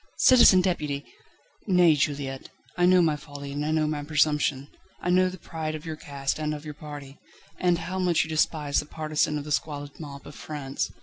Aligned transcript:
"Citizen 0.17 0.61
Deputy!" 0.61 1.05
"Nay, 1.67 1.93
Juliette; 1.93 2.49
I 2.75 2.87
know 2.87 3.03
my 3.03 3.15
folly, 3.15 3.51
and 3.51 3.63
I 3.63 3.69
know 3.69 3.85
my 3.85 4.01
presumption. 4.03 4.67
I 4.99 5.11
know 5.11 5.29
the 5.29 5.37
pride 5.37 5.75
of 5.75 5.85
your 5.85 5.95
caste 5.95 6.39
and 6.39 6.55
of 6.55 6.65
your 6.65 6.73
party, 6.73 7.19
and 7.59 7.77
how 7.77 7.99
much 7.99 8.23
you 8.23 8.29
despise 8.31 8.79
the 8.79 8.87
partisan 8.87 9.37
of 9.37 9.43
the 9.43 9.51
squalid 9.51 9.99
mob 9.99 10.25
of 10.25 10.33
France. 10.33 10.91